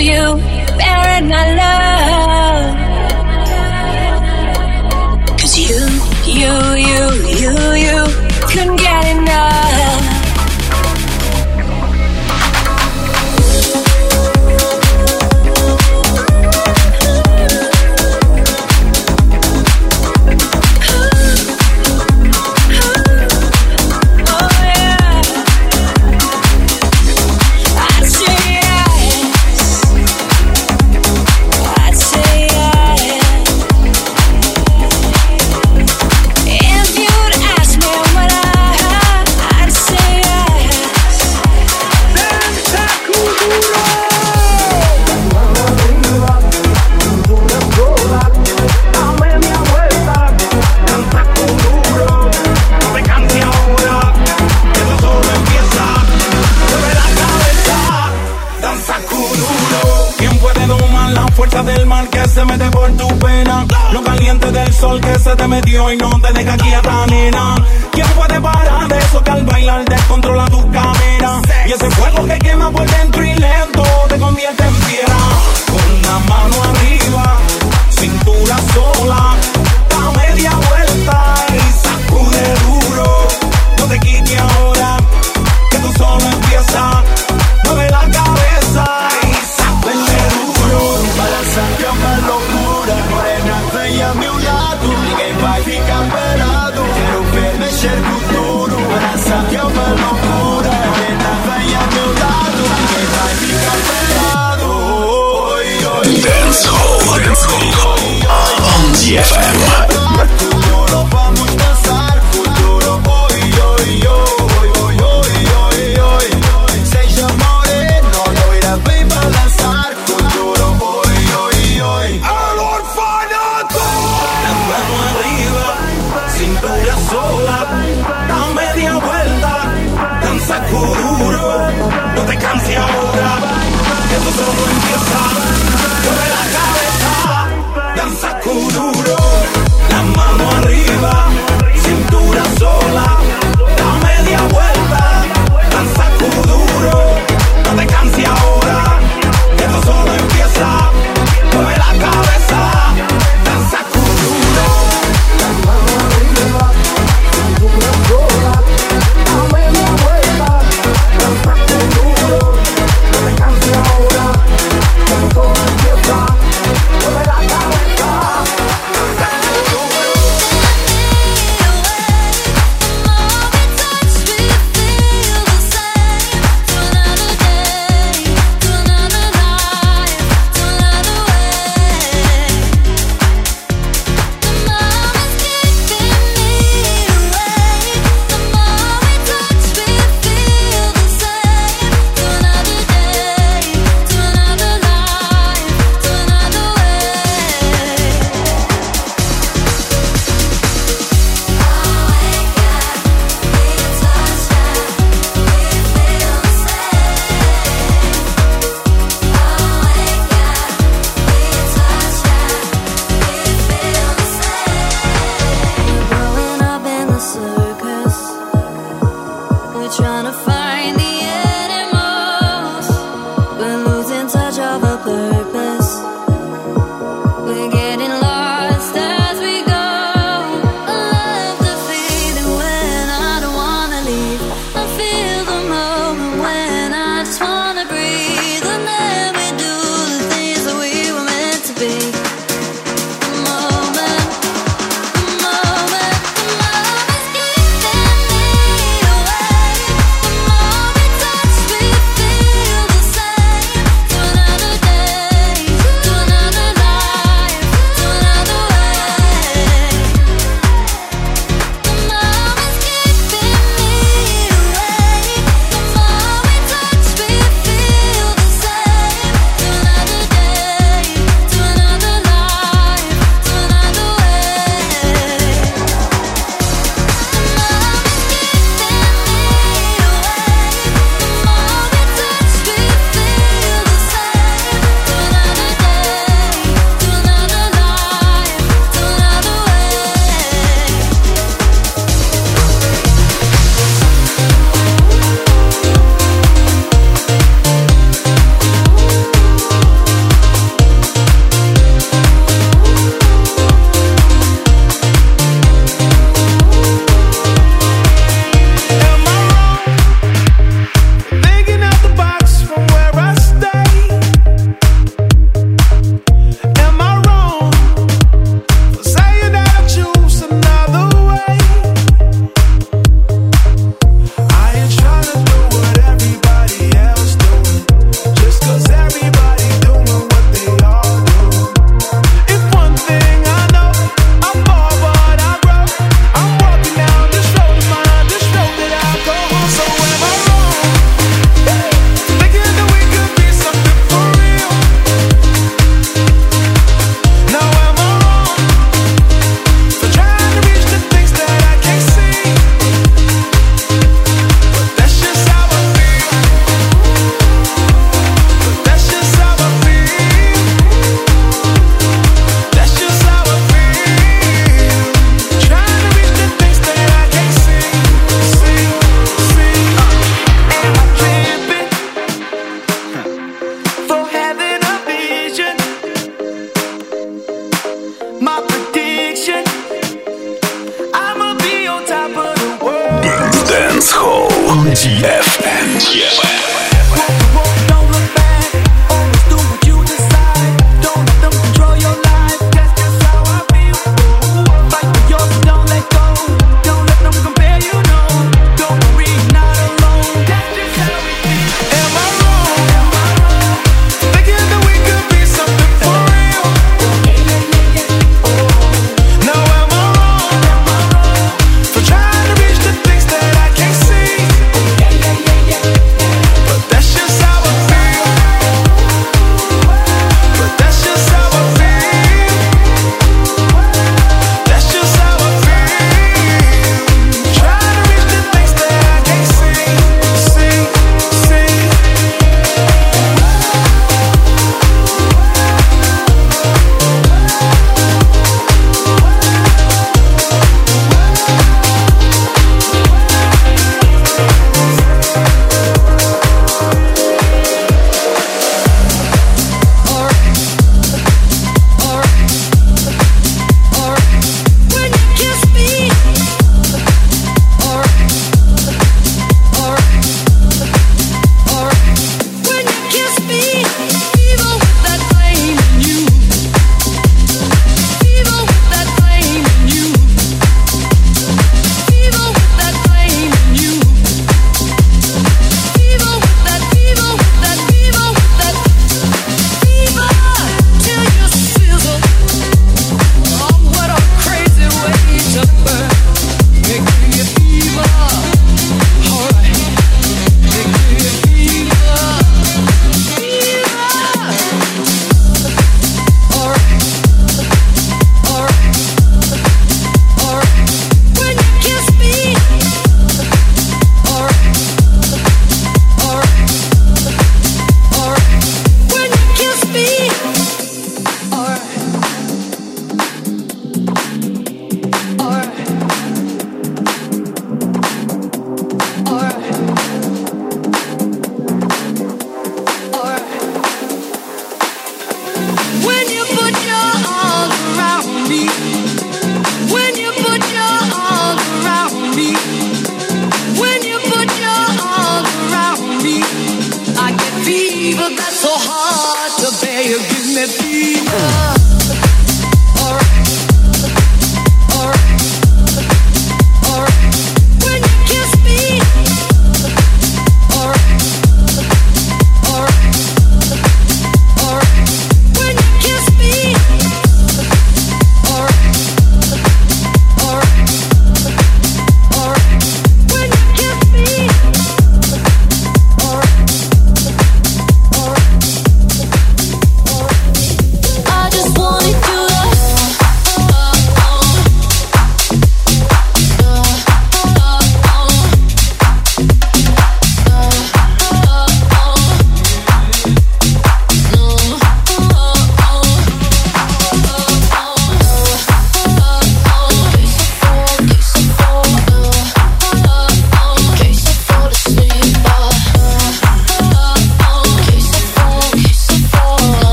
[0.00, 1.79] Baby,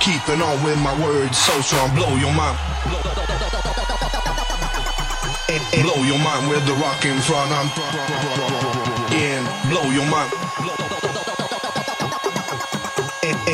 [0.00, 2.58] keeping on with my words so strong, blow your mind.
[5.86, 7.46] blow your mind with the rock in front.
[7.54, 7.70] I'm
[9.14, 10.32] in, blow your mind.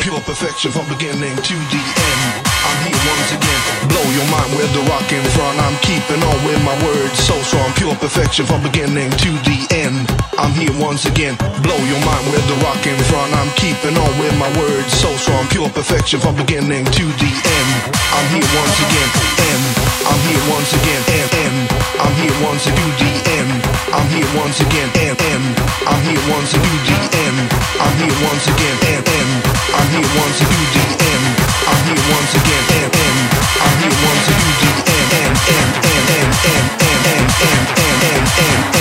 [0.01, 2.47] Pure perfection from beginning to the end.
[2.65, 3.63] I'm here once again,
[3.93, 5.61] blow your mind with the rock in front.
[5.61, 10.16] I'm keeping on with my words so strong, pure perfection from beginning to the end.
[10.39, 11.35] I'm here once again,
[11.65, 13.33] blow your mind with the rock in front.
[13.33, 14.93] I'm keeping on with my words.
[14.93, 17.71] So strong, pure perfection from beginning to the end.
[18.13, 19.11] I'm here once again,
[19.49, 19.63] and
[20.05, 21.76] I'm here once again, and, and
[22.07, 23.51] I'm here once to do the end.
[23.91, 25.43] I'm here once again, and, and
[25.91, 27.51] I'm here once to do the end.
[27.83, 29.31] I'm here once again, and, and
[29.75, 31.27] I'm here once to do the end.
[31.67, 33.19] I'm here once again, and, and
[33.59, 38.31] I'm here once to do the end, and, and, and, and, and, and, and, and,
[38.31, 38.81] and, and, and,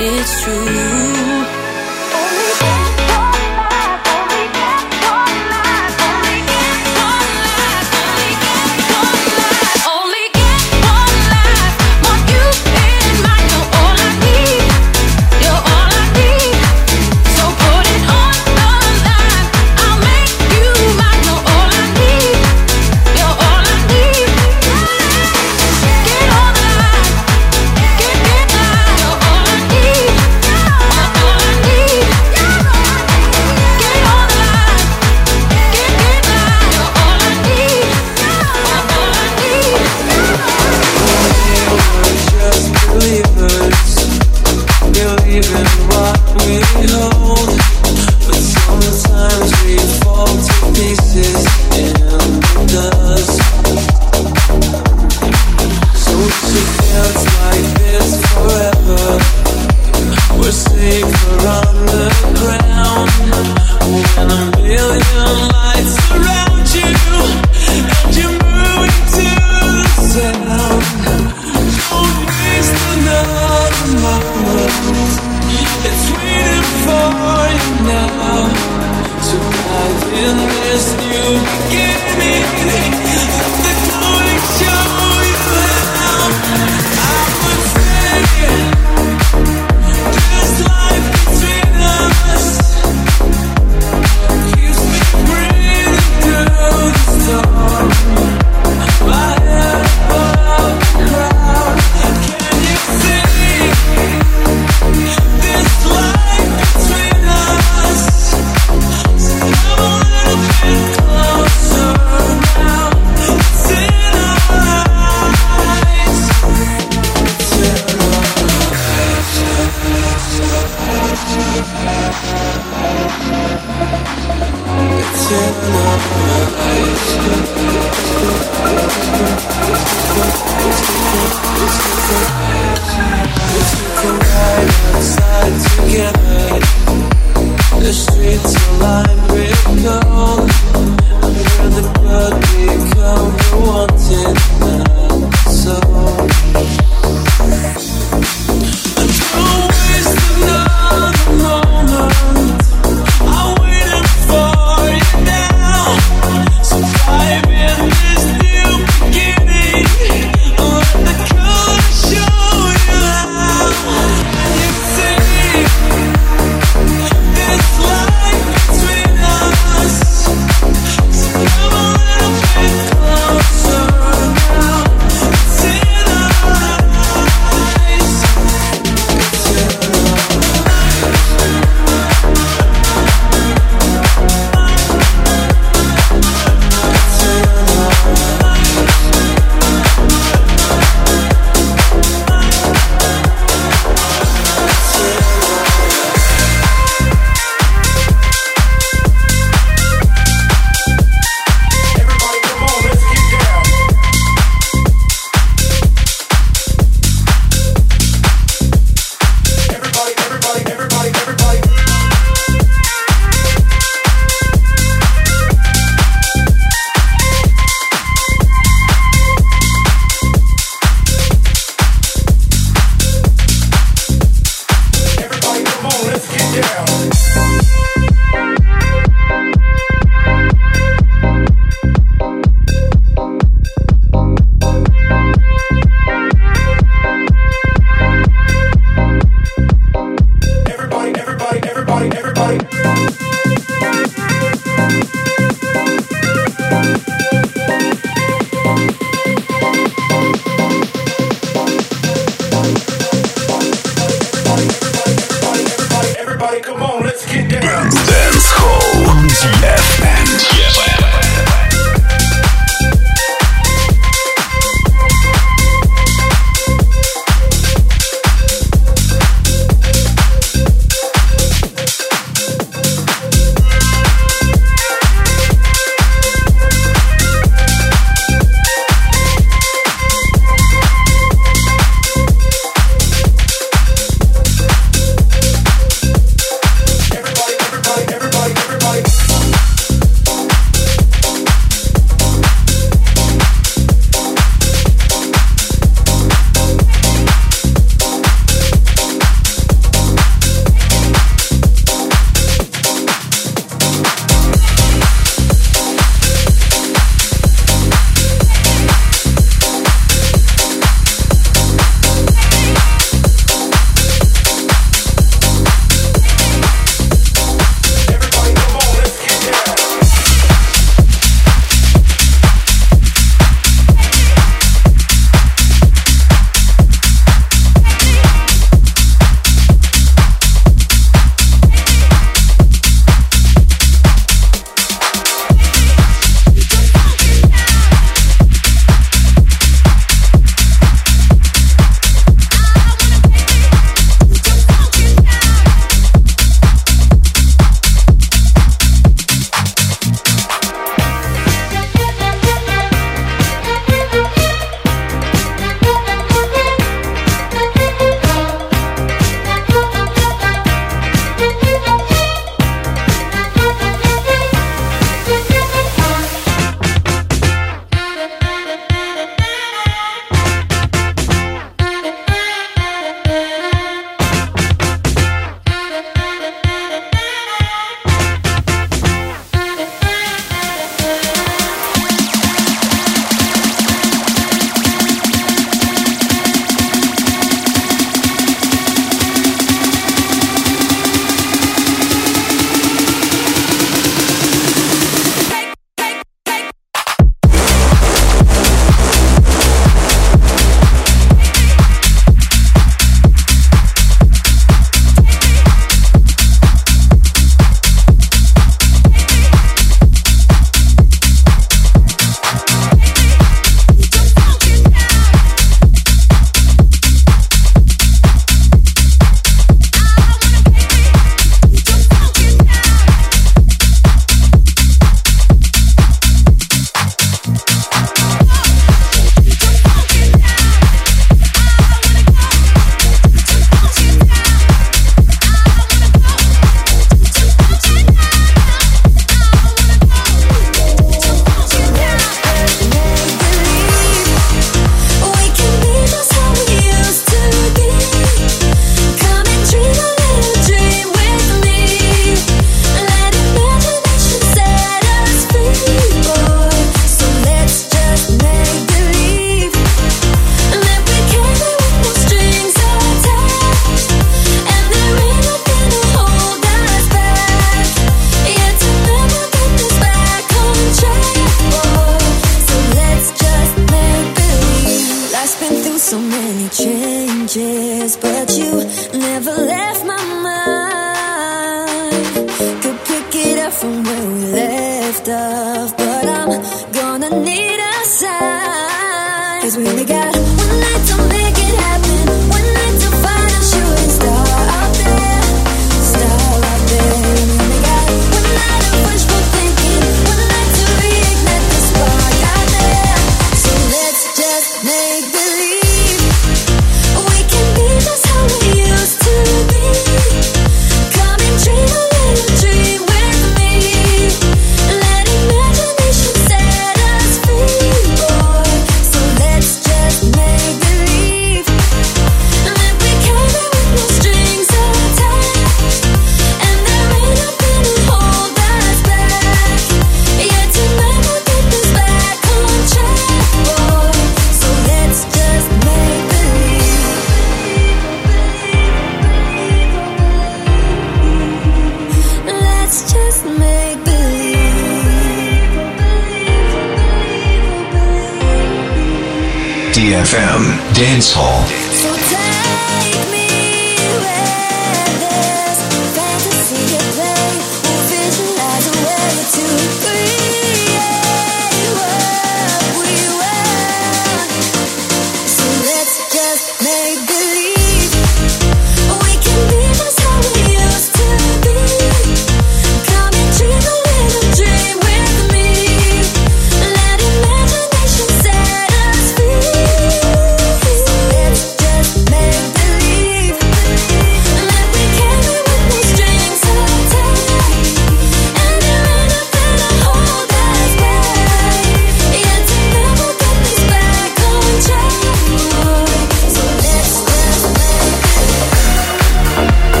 [0.00, 1.07] It's true.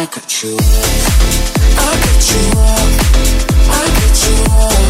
[0.00, 0.56] I'll you
[1.60, 2.90] off.
[3.68, 4.42] I'll you.
[4.48, 4.89] I'll you.